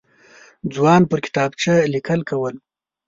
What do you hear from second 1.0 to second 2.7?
پر کتابچه لیکل کول.